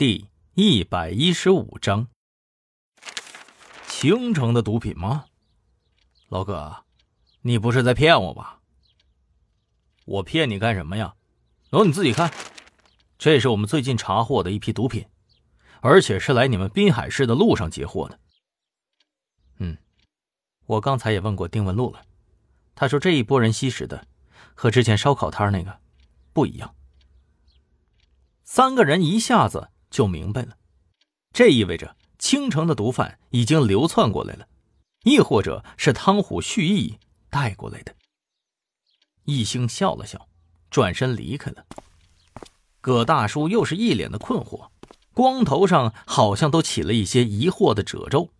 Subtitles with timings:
[0.00, 2.08] 第一百一十五章：
[3.86, 5.26] 倾城的毒品吗？
[6.30, 6.86] 老哥，
[7.42, 8.62] 你不是在骗我吧？
[10.06, 11.16] 我骗你干什么呀？
[11.70, 12.32] 喏，你自己看，
[13.18, 15.06] 这是我们最近查获的一批毒品，
[15.82, 18.18] 而且是来你们滨海市的路上截获的。
[19.58, 19.76] 嗯，
[20.64, 22.06] 我刚才也问过丁文璐了，
[22.74, 24.06] 他说这一波人吸食的
[24.54, 25.78] 和之前烧烤摊那个
[26.32, 26.74] 不一样。
[28.44, 30.56] 三个人一下子就明白了，
[31.32, 34.46] 这意味着青城的毒贩已经流窜过来了，
[35.02, 37.94] 亦或者是汤虎蓄意带过来的。
[39.24, 40.28] 一兴笑了笑，
[40.70, 41.64] 转身离开了。
[42.80, 44.68] 葛大叔又是一脸的困惑，
[45.12, 48.30] 光头上好像都起了一些疑惑的褶皱。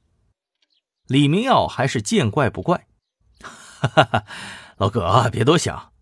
[1.06, 2.86] 李明耀还是见怪不怪
[3.42, 4.24] ：“哈哈哈，
[4.76, 5.92] 老葛别多想，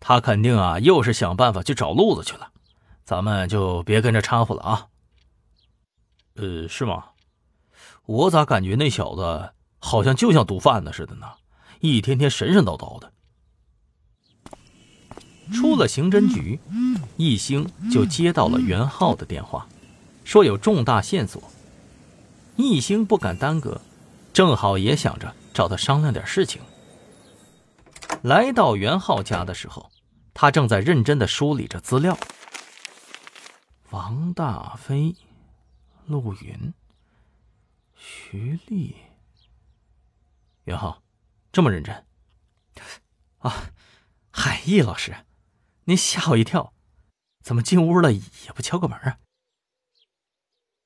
[0.00, 2.50] 他肯定啊又是想办法去找路子去了，
[3.04, 4.88] 咱们就别跟着掺和了啊。
[6.36, 7.04] ”“呃，是吗？
[8.06, 11.26] 我咋感觉那小子好像就像毒贩子似的呢？
[11.80, 13.12] 一天天神神叨叨的。”
[15.54, 16.58] 出了刑侦局，
[17.16, 19.68] 一兴就接到了袁浩的电话，
[20.24, 21.40] 说有重大线索。
[22.56, 23.80] 一兴不敢耽搁，
[24.32, 26.60] 正好也想着找他商量点事情。
[28.22, 29.88] 来到袁浩家的时候，
[30.34, 32.18] 他正在认真的梳理着资料。
[33.90, 35.14] 王大飞、
[36.06, 36.72] 陆云、
[37.96, 38.94] 徐丽，
[40.62, 41.02] 袁浩，
[41.50, 42.06] 这么认真？
[43.38, 43.72] 啊，
[44.30, 45.26] 海毅老师。
[45.86, 46.72] 你吓我一跳，
[47.42, 49.18] 怎么进屋了也不敲个门啊？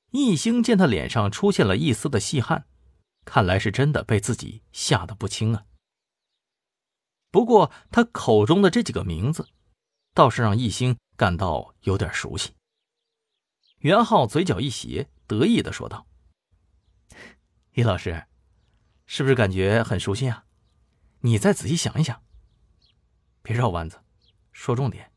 [0.09, 2.65] 易兴见他脸上出现了一丝的细汗，
[3.23, 5.65] 看来是真的被自己吓得不轻啊。
[7.29, 9.47] 不过他口中的这几个名字，
[10.15, 12.55] 倒是让易兴感到有点熟悉。
[13.81, 16.07] 袁浩嘴角一斜，得意的说道
[17.73, 18.25] ：“易老师，
[19.05, 20.45] 是不是感觉很熟悉啊？
[21.21, 22.23] 你再仔细想一想，
[23.41, 24.01] 别绕弯子。”
[24.53, 25.11] 说重点，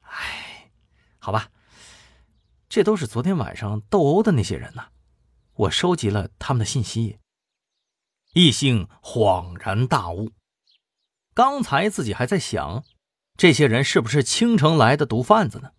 [0.00, 0.70] 哎，
[1.18, 1.50] 好吧，
[2.68, 4.88] 这都是昨天晚上斗殴的那些人呐，
[5.54, 7.20] 我收集了他们的信息。
[8.34, 10.32] 异性恍然大悟，
[11.32, 12.84] 刚才自己还在想，
[13.36, 15.72] 这些人是不是青城来的毒贩子呢？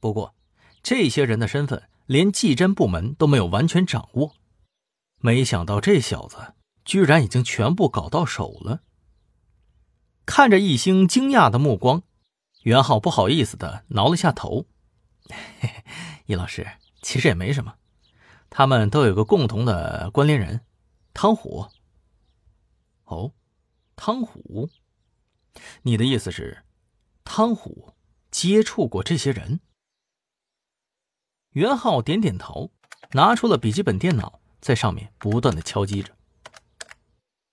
[0.00, 0.34] 不过，
[0.82, 4.34] 这些人的身份连技侦部门都没有完全掌握，
[5.18, 6.54] 没想到这小子
[6.84, 8.82] 居然已经全部搞到手了。
[10.26, 12.02] 看着易星惊讶的目光，
[12.62, 14.66] 袁浩不好意思的挠了下头。
[16.26, 16.66] 易老师，
[17.02, 17.74] 其实也没什么，
[18.48, 20.60] 他们都有个共同的关联人，
[21.12, 21.66] 汤虎。
[23.04, 23.32] 哦，
[23.96, 24.70] 汤虎，
[25.82, 26.64] 你的意思是，
[27.24, 27.92] 汤虎
[28.30, 29.60] 接触过这些人？
[31.50, 32.70] 袁浩点点头，
[33.12, 36.16] 拿出了笔记本电脑，在上面不断的敲击着。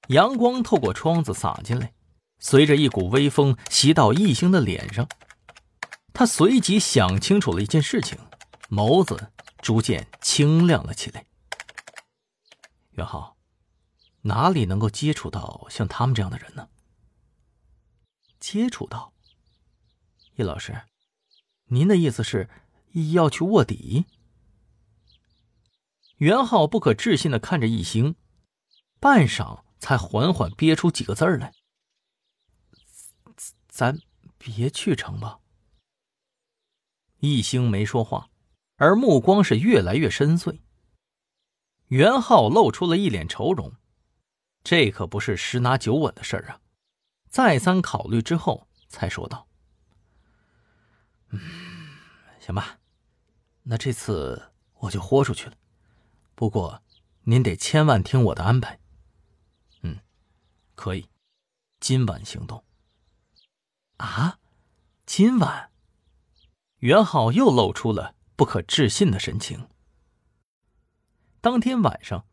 [0.09, 1.93] 阳光透过窗子洒进来。
[2.39, 5.09] 随着一股微风袭到易星的脸上，
[6.13, 8.15] 他随即想清楚了一件事情，
[8.69, 11.25] 眸子逐渐清亮了起来。
[12.91, 13.37] 袁浩，
[14.21, 16.69] 哪里能够接触到像他们这样的人呢？
[18.39, 19.13] 接触到？
[20.35, 20.83] 易老师，
[21.69, 22.47] 您的意思是
[23.13, 24.05] 要去卧底？
[26.17, 28.15] 袁浩不可置信的看着易星，
[28.99, 31.53] 半晌才缓缓憋出几个字来。
[33.67, 33.99] 咱
[34.37, 35.39] 别去成吧。
[37.19, 38.29] 一星没说话，
[38.77, 40.59] 而目光是越来越深邃。
[41.87, 43.75] 袁浩露出了一脸愁容，
[44.63, 46.61] 这可不是十拿九稳的事儿啊！
[47.29, 49.47] 再三考虑之后，才说道
[51.29, 51.39] ：“嗯，
[52.39, 52.79] 行吧，
[53.69, 55.53] 那这次我就豁出去了。
[56.35, 56.81] 不过，
[57.23, 58.79] 您得千万听我的安排。
[59.81, 59.99] 嗯，
[60.75, 61.09] 可以，
[61.79, 62.63] 今晚行动。”
[63.97, 64.39] 啊，
[65.05, 65.69] 今晚，
[66.77, 69.67] 袁浩又露出了不可置信的神情。
[71.41, 72.25] 当天晚上，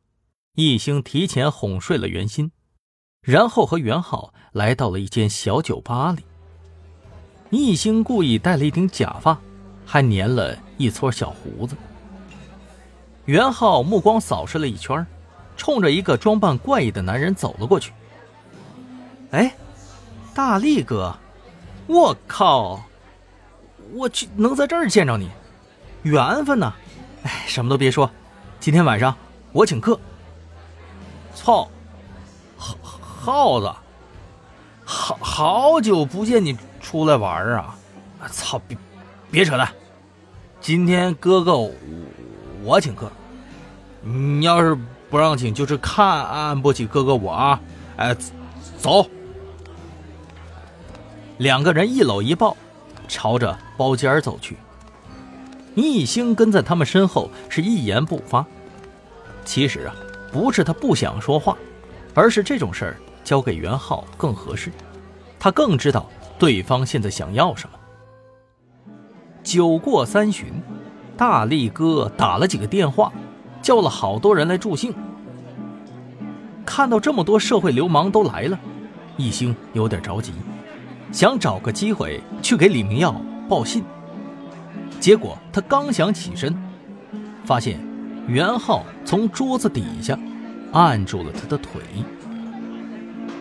[0.53, 2.53] 易兴提前哄睡了袁心，
[3.23, 6.25] 然后和袁浩来到了一间小酒吧里。
[7.51, 9.41] 易兴故意戴了一顶假发，
[9.85, 11.77] 还粘了一撮小胡子。
[13.25, 15.07] 袁浩目光扫视了一圈，
[15.57, 17.93] 冲着一个装扮怪异的男人走了过去。
[19.31, 19.55] 哎，
[20.35, 21.15] 大力哥。
[21.87, 22.83] 我靠！
[23.93, 25.29] 我去，能在这儿见着你，
[26.03, 26.73] 缘分呐！
[27.25, 28.11] 哎，什么都别说，
[28.59, 29.15] 今天晚上
[29.53, 30.01] 我请客。
[31.35, 31.69] 操，
[32.57, 33.71] 耗耗子，
[34.85, 37.77] 好好久不见你出来玩啊！
[38.33, 38.79] 操，别
[39.35, 39.69] 别扯淡，
[40.61, 41.57] 今天哥哥
[42.63, 43.11] 我请客，
[44.01, 44.79] 你要是
[45.11, 47.61] 不让请，就是看不起哥哥我啊！
[47.97, 48.17] 哎，
[48.79, 49.05] 走。
[51.39, 52.57] 两个人一搂一抱，
[53.09, 54.57] 朝着包间走去。
[55.75, 58.47] 易星跟在他们身后，是一言不发。
[59.45, 59.97] 其实啊，
[60.31, 61.59] 不是他不想说话，
[62.15, 64.71] 而是这种事儿交给袁浩更合适，
[65.41, 66.09] 他更知道
[66.39, 67.77] 对方现在想要什么。
[69.45, 70.47] 酒过三巡，
[71.19, 73.13] 大力哥打了几个电话，
[73.61, 74.93] 叫了好多人来助兴。
[76.65, 78.59] 看到这么多社会流氓都来了，
[79.19, 80.33] 一星有点着急，
[81.13, 83.15] 想找个机会去给李明耀
[83.47, 83.85] 报信。
[84.99, 86.57] 结果他刚想起身，
[87.45, 87.79] 发现
[88.27, 90.19] 袁浩从桌子底下
[90.73, 91.83] 按住了他的腿。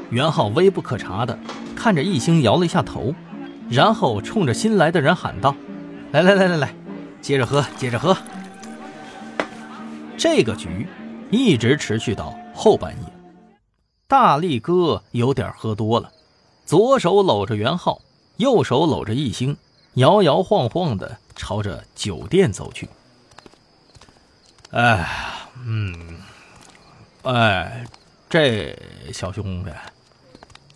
[0.09, 1.39] 袁浩微不可察的
[1.77, 3.15] 看着一星，摇了一下头，
[3.69, 5.55] 然后冲着新来的人喊道
[6.13, 6.75] ：“来来来来来，
[7.21, 8.15] 接着喝，接着喝。”
[10.15, 10.87] 这个局
[11.31, 13.13] 一直持续到后半夜。
[14.07, 16.11] 大力哥有点喝多了，
[16.67, 17.99] 左手搂着袁浩，
[18.37, 19.57] 右手搂着易星，
[19.95, 21.17] 摇摇晃晃的。
[21.35, 22.87] 朝着酒店走去。
[24.69, 25.03] 哎，
[25.65, 26.19] 嗯，
[27.23, 27.83] 哎，
[28.29, 28.77] 这
[29.11, 29.71] 小兄弟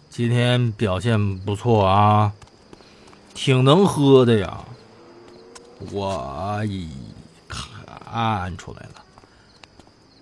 [0.09, 2.33] 今天表现不错啊，
[3.35, 4.65] 挺能喝的呀。
[5.91, 6.89] 我已
[7.47, 9.03] 看出来了，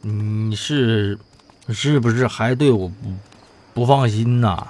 [0.02, 1.18] 你是
[1.70, 2.96] 是不是还对我不
[3.74, 4.68] 不放心呐？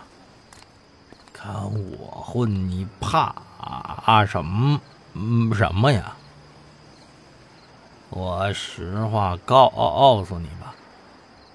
[1.34, 4.80] 看我混，你怕啊什么？
[5.54, 6.16] 什么呀？
[8.10, 10.74] 我实话告告诉你吧，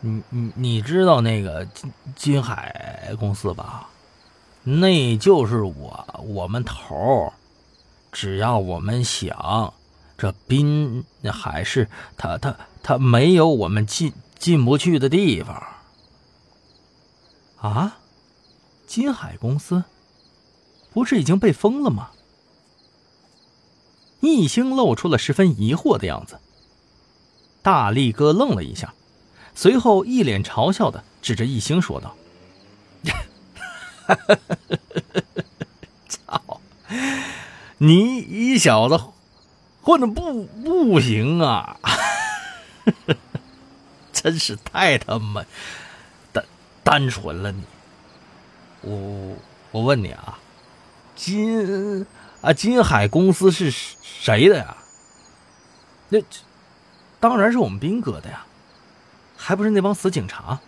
[0.00, 3.88] 你你你知道那个金金海公司吧？
[4.62, 7.32] 那就是我我们头
[8.12, 9.74] 只要我们想，
[10.18, 15.62] 这滨海市他他他没有我们进进不去的地方。
[17.58, 17.98] 啊，
[18.86, 19.84] 金海公司
[20.92, 22.10] 不是已经被封了吗？
[24.20, 26.38] 易星露出了十分疑惑的样子。
[27.62, 28.94] 大力哥愣了一下，
[29.54, 32.16] 随后一脸嘲笑的指着易星说道
[34.06, 34.16] ：“操，
[37.82, 39.00] 你一小子
[39.80, 41.78] 混的不不行啊！
[44.12, 45.42] 真是太他妈
[46.30, 46.44] 单
[46.84, 47.64] 单纯了你。
[48.82, 49.34] 我
[49.70, 50.38] 我问你啊，
[51.16, 52.06] 金
[52.42, 54.76] 啊金海公司是？”谁的呀？
[56.10, 56.18] 那
[57.18, 58.44] 当然是我们兵哥的呀，
[59.38, 60.60] 还不是那帮死警察？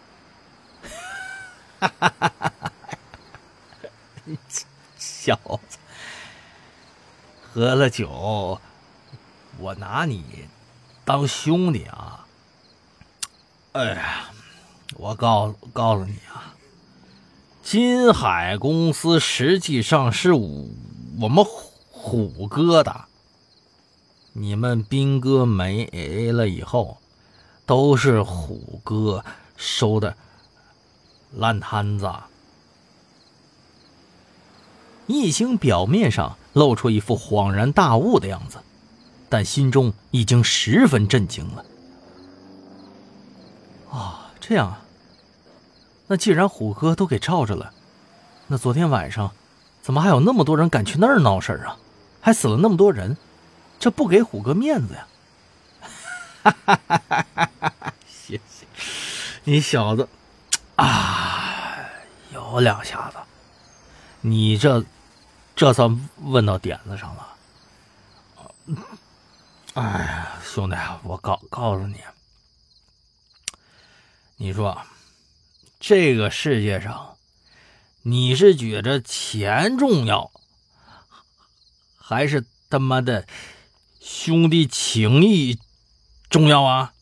[1.79, 2.73] 哈哈哈哈哈！
[4.97, 5.39] 小，
[7.63, 8.61] 喝了酒，
[9.61, 10.25] 我拿你
[11.05, 12.27] 当兄弟啊！
[13.71, 14.33] 哎呀，
[14.97, 16.57] 我告告诉你啊，
[17.63, 21.47] 金海公司实际上是我们
[21.93, 23.05] 虎哥的。
[24.33, 26.99] 你们兵哥没了以后，
[27.65, 29.25] 都是虎哥
[29.57, 30.17] 收的
[31.31, 32.13] 烂摊子。
[35.07, 38.59] 易星表面上露出一副恍然大悟的样子，
[39.29, 41.65] 但心中已经十分震惊了。
[43.91, 44.83] 啊，这样啊？
[46.07, 47.73] 那既然虎哥都给罩着了，
[48.49, 49.31] 那昨天晚上
[49.81, 51.77] 怎么还有那么多人敢去那儿闹事儿啊？
[52.21, 53.17] 还死了那么多人？
[53.79, 55.07] 这不给虎哥面子呀！
[56.43, 57.43] 哈哈哈哈
[57.81, 57.95] 哈！
[58.07, 58.67] 谢谢，
[59.45, 60.09] 你小子
[60.77, 61.79] 啊，
[62.33, 63.19] 有两下子，
[64.21, 64.85] 你这
[65.55, 67.29] 这算问到点子上了。
[69.75, 71.97] 哎呀，兄弟，我告告诉你，
[74.37, 74.81] 你说
[75.81, 77.17] 这个世界上，
[78.03, 80.31] 你是觉着钱重要，
[81.97, 83.27] 还是他妈的？
[84.05, 85.61] 兄弟情谊
[86.29, 86.93] 重要啊！